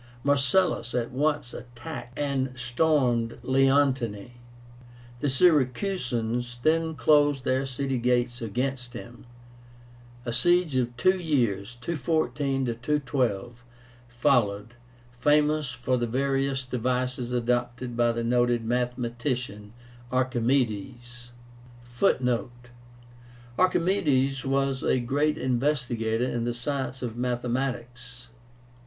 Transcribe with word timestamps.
Marcellus 0.23 0.95
at 0.95 1.11
once 1.11 1.53
attacked 1.53 2.17
and 2.17 2.59
stormed 2.59 3.37
Leontini. 3.43 4.31
The 5.19 5.29
Syracusans 5.29 6.57
then 6.63 6.95
closed 6.95 7.43
their 7.43 7.67
city 7.67 7.99
gates 7.99 8.41
against 8.41 8.93
him. 8.93 9.27
A 10.25 10.33
siege 10.33 10.75
of 10.75 10.97
two 10.97 11.19
years 11.19 11.77
(214 11.81 12.65
212) 12.81 13.63
followed, 14.07 14.73
famous 15.19 15.69
for 15.69 15.97
the 15.97 16.07
various 16.07 16.63
devices 16.65 17.31
adopted 17.31 17.95
by 17.95 18.11
the 18.11 18.23
noted 18.23 18.65
mathematician 18.65 19.71
ARCHIMÉDES 20.11 21.29
(Footnote: 21.83 22.69
Archimédes 23.55 24.43
was 24.43 24.81
a 24.81 24.99
great 24.99 25.37
investigator 25.37 26.25
in 26.25 26.45
the 26.45 26.55
science 26.55 27.03
of 27.03 27.17
mathematics. 27.17 28.29